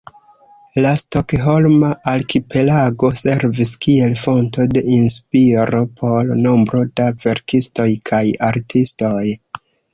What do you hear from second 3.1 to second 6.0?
servis kiel fonto de inspiro